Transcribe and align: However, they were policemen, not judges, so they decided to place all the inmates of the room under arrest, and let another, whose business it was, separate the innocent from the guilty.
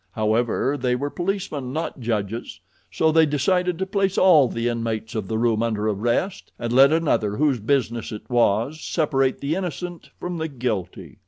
However, 0.13 0.77
they 0.79 0.95
were 0.95 1.11
policemen, 1.11 1.71
not 1.73 1.99
judges, 1.99 2.59
so 2.89 3.11
they 3.11 3.27
decided 3.27 3.77
to 3.77 3.85
place 3.85 4.17
all 4.17 4.47
the 4.47 4.67
inmates 4.67 5.13
of 5.13 5.27
the 5.27 5.37
room 5.37 5.61
under 5.61 5.87
arrest, 5.87 6.51
and 6.57 6.73
let 6.73 6.91
another, 6.91 7.37
whose 7.37 7.59
business 7.59 8.11
it 8.11 8.27
was, 8.27 8.81
separate 8.83 9.41
the 9.41 9.53
innocent 9.53 10.09
from 10.19 10.37
the 10.39 10.47
guilty. 10.47 11.19